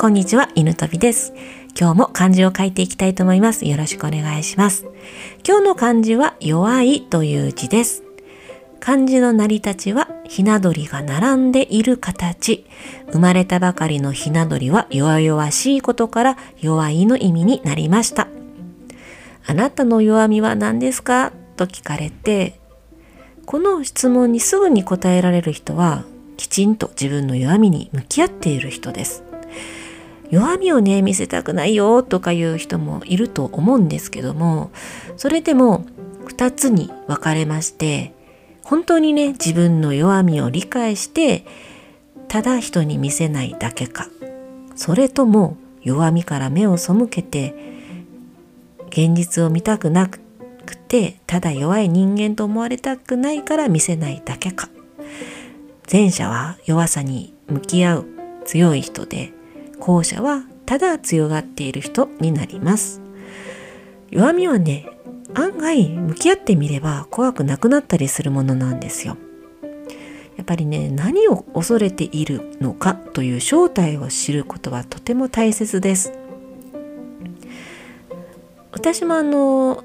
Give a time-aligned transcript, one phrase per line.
[0.00, 1.34] こんにちは、犬飛びです。
[1.78, 3.66] 今日も漢字を書いていきたいと思います。
[3.66, 4.86] よろしくお願いします。
[5.46, 8.02] 今日の漢字は弱いという字です。
[8.80, 12.64] 漢字の成り立ちは、ひな鳥が並んでいる形。
[13.12, 18.26] 生まれたばかりのひな鳥は弱々しいことから弱いの意味になりました。
[19.46, 21.30] あなたの弱みは何ですか？
[21.58, 22.58] と聞かれて、
[23.44, 26.04] この質問にすぐに答えられる人は、
[26.38, 29.24] きちんと自分の弱みに向き合っている人です。
[30.30, 34.70] 弱みをね見せたくないよとかいう人もいると思うんですけども
[35.16, 35.84] それでも
[36.26, 38.14] 2つに分かれまして
[38.62, 41.44] 本当にね自分の弱みを理解して
[42.28, 44.08] ただ人に見せないだけか。
[44.76, 47.54] それとも弱みから目を背けて
[48.88, 50.20] 現実を見たくなく
[50.88, 54.68] てただ弱い人間と思われたくないから見せないだけか。
[55.90, 58.06] 前者は弱さに向き合う
[58.44, 59.32] 強い人で
[59.80, 63.00] 後者はただ強がっている人になります。
[64.10, 64.88] 弱みはね
[65.34, 69.16] 案外向き合ってみれば怖くなくなったりするものなんですよ。
[70.36, 76.12] やっぱりね何を恐れているのかという正体を知ることはとても大切です。
[78.72, 79.84] 私もあの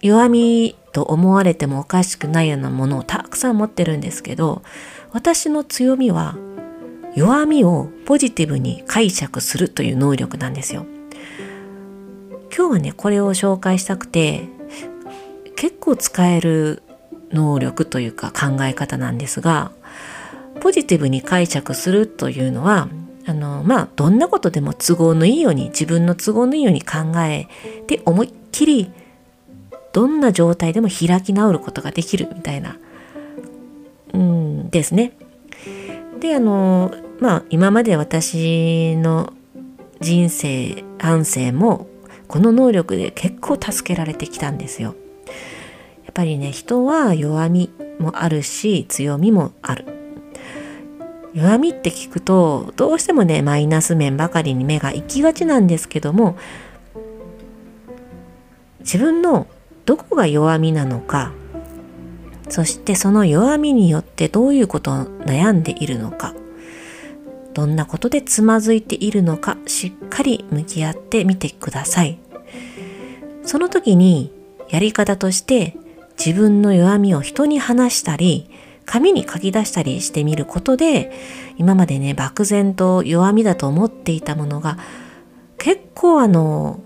[0.00, 4.62] 弱みと思われてもおかしくないようなものをたくさん持ってるんですけど
[5.12, 6.36] 私の強みは
[7.14, 10.86] 弱みをポジティブに解釈するという能力なんですよ。
[12.56, 14.48] 今日はね、これを紹介したくて、
[15.56, 16.82] 結構使える
[17.32, 19.72] 能力というか考え方なんですが、
[20.60, 22.88] ポジティブに解釈するというのは、
[23.26, 27.48] あの、まあ、どんなことでも都合のいいように、自分の都合のいいように考え
[27.86, 28.90] て、思いっきり、
[29.92, 32.76] どんな状態でも開き直ることができるみたいな、
[34.12, 35.12] うんですね。
[36.20, 39.32] で、あの、まあ今まで私の
[40.00, 41.86] 人生半生も
[42.28, 44.94] この能力で結構助けられてきたんですよ。
[46.04, 49.84] やっぱりね人は弱みもあるし強みもある。
[51.34, 56.38] 弱みって聞くとどうしてもねマイナス面ばかりに目が行きがちなんですけども
[58.80, 59.48] 自分の
[59.84, 61.32] どこが弱みなのか
[62.48, 64.94] そしてその弱みによってどういうことを
[65.24, 66.34] 悩んでいるのか
[67.54, 72.18] どんなことでつまずいているのかしっかり向き合ってみてください。
[73.44, 74.32] その時に
[74.68, 75.76] やり方として
[76.18, 78.50] 自分の弱みを人に話したり
[78.86, 81.12] 紙に書き出したりしてみることで
[81.56, 84.78] 今までね漠然と弱みだと思っていたものが
[85.58, 86.80] 結構あの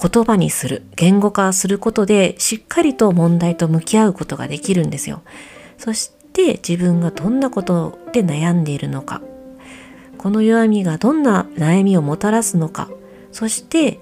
[0.00, 5.22] 言葉にする言語化することでしっかりと問題と向き合うことができるんですよ。
[5.76, 9.22] そして自分がどんなことで悩んでいるのか
[10.18, 12.90] この弱みがどんな悩みをもたらすのか
[13.32, 14.00] そして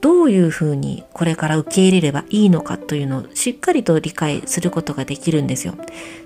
[0.00, 5.74] どういうふうにこれから受け入れればいいのかというのをしっかりと理解することができるんですよ。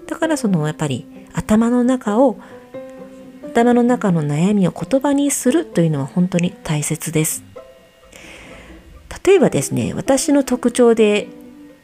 [0.06, 2.38] だからそのやっぱり頭の中を
[3.46, 7.42] 頭の中の悩みを言葉にするというのは本当に大切です。
[9.24, 11.28] 例えばですね私の特徴で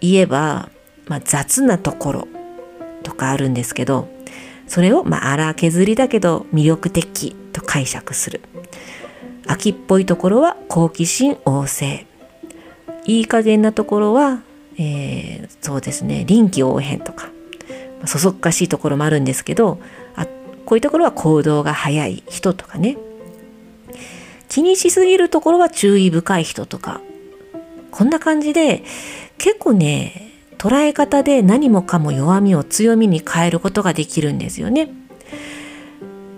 [0.01, 0.69] 言えば、
[1.07, 2.29] まあ、雑なところ
[3.03, 4.09] とかあるんですけど
[4.71, 8.41] それをまあ荒削りだけど魅力的と解釈する。
[9.49, 12.07] 秋っぽいところは好奇心旺盛。
[13.05, 14.43] いい加減なところは、
[14.79, 17.31] えー、そうですね臨機応変とか、
[18.05, 19.81] そそっかしいところもあるんですけど
[20.15, 20.27] あ
[20.65, 22.97] こういうところは行動が早い人とかね。
[24.49, 27.01] 気にしすぎるところは注意深い人とか。
[27.91, 28.85] こんな感じで
[29.37, 30.30] 結構ね
[30.61, 34.91] 捉え方で何もかも弱みを強みに変えることができるんですよね。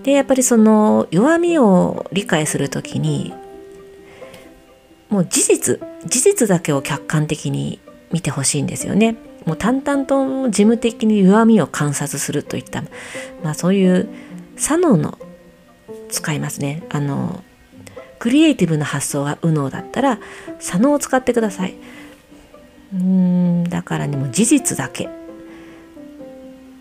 [0.04, 3.34] でやっぱりその弱みを理解する時に
[5.08, 7.80] もう事実事実だけを客観的に
[8.12, 9.16] 見てほしいんですよね。
[9.44, 12.82] もう淡々と事務的に弱みを観察するといった、
[13.42, 14.08] まあ、そういう
[14.56, 15.18] 左脳の
[16.10, 16.84] 使いますね。
[16.90, 17.42] あの
[18.20, 20.20] クリエイティブな発想が右脳だったら
[20.60, 21.74] 左脳を使ってください。
[22.94, 25.08] うんだからねもう事実だけ。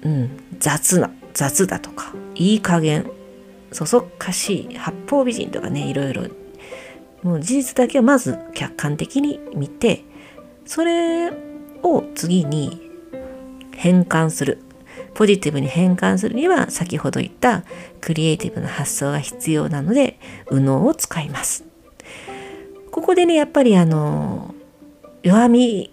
[0.03, 3.09] うん雑な雑だとかいい加減
[3.71, 6.23] そそっかしい八方美人とかねいろいろ。
[7.23, 10.03] もう事実だけをまず客観的に見て
[10.65, 11.29] それ
[11.83, 12.89] を次に
[13.75, 14.59] 変換する。
[15.13, 17.63] ポジティブに変換するには先ほど言った
[17.99, 20.19] クリエイティブな発想が必要なので
[20.49, 21.65] 右脳を使います。
[22.91, 24.55] ここでねやっぱりあの
[25.23, 25.91] 弱み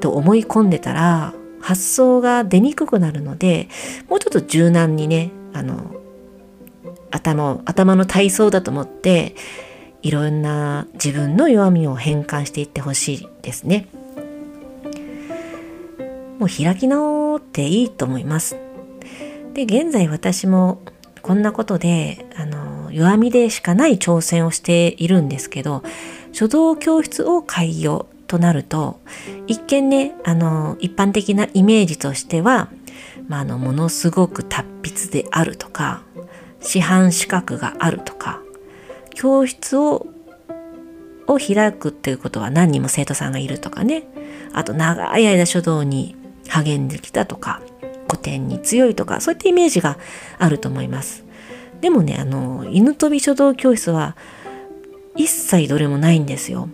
[0.00, 3.68] と思い込んでたら発想が出にくくなるので
[4.08, 5.96] もうちょっと柔軟にねあの
[7.10, 9.34] 頭頭の体操だと思って
[10.02, 13.88] いろんな自分の弱みを変換していってほしいですね。
[16.38, 18.56] もう開き直っていいと思います。
[19.54, 20.80] で現在私も
[21.22, 25.82] こんなことであの弱みでしかない挑戦をしているんですけど
[26.32, 29.00] 書道教室を開業となると
[29.46, 32.68] 一見ねあの一般的なイメージとしては、
[33.28, 36.02] まあ、あのものすごく達筆であるとか
[36.60, 38.40] 師範資格があるとか
[39.14, 40.06] 教室を
[41.28, 44.04] を開くっていうことは何人も生徒さんがいるとかね
[44.52, 46.14] あと長い間書道に
[46.48, 47.60] 励んできたとか
[48.08, 49.98] 古典に強いとかそういったイメージが
[50.38, 51.24] あると思います。
[51.80, 54.16] でもねあの犬飛び書道教室は
[55.16, 56.68] 一切どれもないんですよ。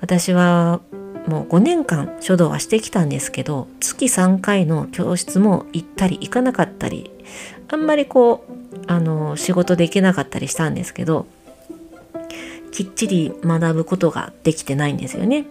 [0.00, 0.80] 私は
[1.26, 7.10] もう5年間書道はしてきたんですけど月3回の教室も行ったり行かなかったり
[7.68, 11.26] あんまりこうあの仕事できなかったりしたんですけど
[12.72, 15.44] きっちり学ぶことができてないんですよね。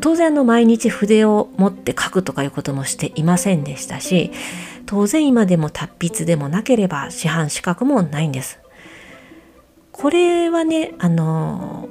[0.00, 4.32] 当然の毎日筆を持って書くとかいうこともしていませんでしたし
[4.86, 8.58] 当然今でも達筆でもなければ師範資格もないんです。
[9.92, 11.88] これはねあの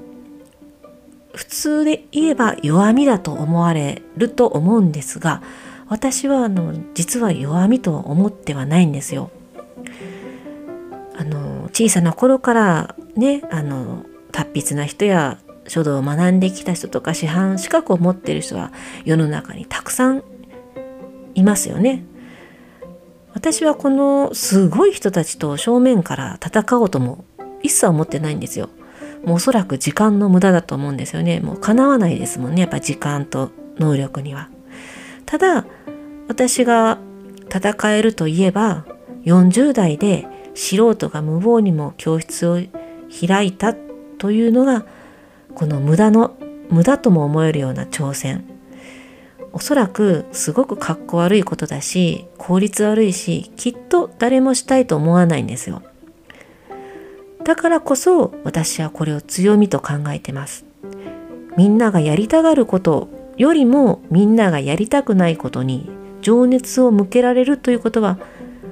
[1.37, 5.43] 普通で言えば弱みだと思われると思うんですが
[5.87, 9.29] 私はあの実は弱みと思ってはないんですよ。
[11.15, 15.37] あの小さな頃からねあの達筆な人や
[15.67, 18.73] 書道を学んできた人とか師範資格を持ってる人は
[19.05, 20.23] 世の中にたくさん
[21.35, 22.03] いますよね。
[23.33, 27.25] 私はこのすごい人たちと正面から戦おうとも
[27.61, 28.69] 一切思ってないんですよ。
[29.27, 31.41] もうおそらく時間の無駄だと思うんですよね。
[31.41, 32.61] もう叶わないですもんね。
[32.61, 34.49] やっぱ時間と能力には。
[35.25, 35.65] ただ、
[36.29, 36.97] 私が
[37.53, 38.85] 戦えるといえば、
[39.25, 40.25] 40代で
[40.55, 42.57] 素人が無謀にも教室を
[43.27, 43.75] 開いた
[44.17, 44.85] というのが
[45.53, 46.37] この無駄の
[46.69, 48.45] 無駄とも思えるような挑戦
[49.51, 55.83] おそらくすごくかっこ悪いことだし効率悪いしきっと誰もしたいと思わないんですよ
[57.47, 60.65] だからこそ私はこれを強みと考えてます
[61.55, 63.07] みんながやりたがること
[63.37, 65.89] よりもみんながやりたくないことに
[66.19, 68.19] 情熱を向けられるということは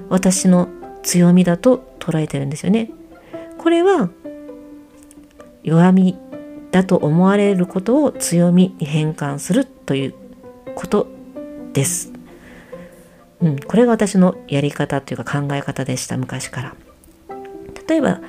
[0.09, 0.67] 私の
[1.03, 2.91] 強みだと捉えてるんですよね
[3.59, 4.09] これは
[5.63, 6.17] 弱み
[6.71, 10.13] だと思われることを強みに変換するという
[10.75, 11.07] こと
[11.71, 12.11] です。
[13.41, 16.75] うん、これが私のやり方というか考え方でした昔から。
[17.87, 18.19] 例えば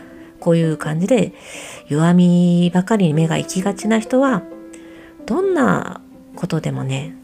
[0.47, 1.33] こういう感じで
[1.89, 4.45] 弱みばかりに目が行きがちな人は
[5.27, 6.01] どんな
[6.37, 7.17] ことでもね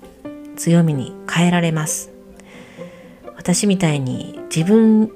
[0.56, 2.10] 強みに変えられます。
[3.36, 5.12] 私みたいに自分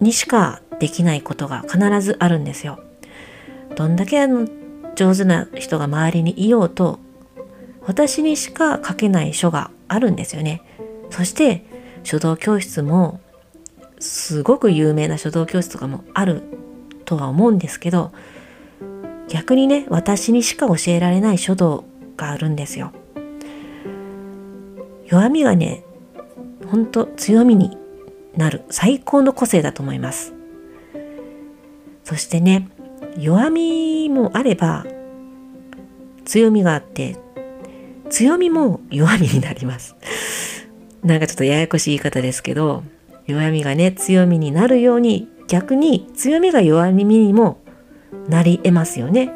[0.00, 2.80] にしかできないことが必ずあるんですよ。
[3.76, 4.48] どんだけあの
[4.96, 6.98] 上手な人が周りにいようと
[7.86, 10.62] 私にしか書けない書があるんですよね。
[11.10, 11.64] そして
[12.02, 13.20] 書道教室も
[14.00, 16.42] すごく有名な書道教室とかもある
[17.12, 18.10] とは思うんですけど
[19.28, 21.84] 逆にね私にしか教えられない書道
[22.16, 22.92] があるんですよ。
[25.06, 25.84] 弱みがね
[26.66, 27.76] ほんと強みに
[28.34, 30.32] なる最高の個性だと思います。
[32.02, 32.68] そしてね
[33.18, 34.86] 弱みもあれば
[36.24, 37.18] 強みがあって
[38.08, 39.96] 強みも弱みになります
[41.02, 42.82] なんかちょっとややこしい言い方ですけど
[43.26, 47.60] 弱みがね強みになるように逆に強みが弱みにも
[48.28, 49.32] なり得ますよね。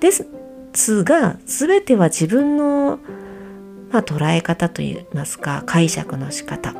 [0.00, 2.98] ですが全ては自分の、
[3.90, 6.74] まあ、捉え方といいますか解釈の仕方。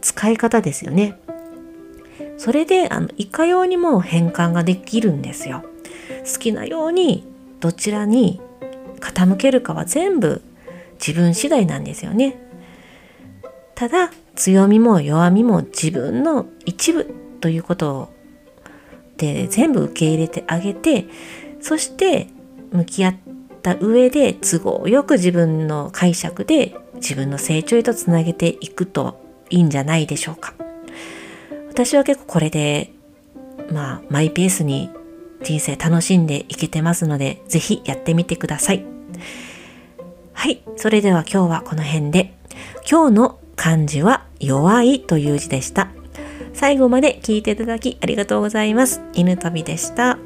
[0.00, 1.18] 使い方ですよね。
[2.38, 5.64] それであのいかようにも変換ができるんですよ。
[6.32, 7.24] 好きなように
[7.60, 8.40] どちらに
[9.00, 10.42] 傾けるかは全部
[10.94, 12.38] 自分次第なんですよね。
[13.74, 18.12] ただ強みも弱みも自分の一部ということ
[19.18, 21.06] で全部受け入れてあげて
[21.60, 22.26] そして
[22.72, 23.16] 向き合っ
[23.62, 30.54] た上で都合よく自分の解釈で自分の成長へとつなげていくといいんじゃないでしょうか。
[31.68, 32.90] 私は結構これで、
[33.70, 34.90] まあ、マイペースに
[35.44, 38.84] 人生楽しんでいけてますので、ぜひやってみてください。
[40.32, 40.62] はい。
[40.74, 42.36] それでは今日はこの辺で、
[42.90, 45.90] 今日の漢字は弱いという字でした。
[46.56, 49.02] 最後まで聞いていただきありがとうございます。
[49.12, 50.18] 犬旅でした。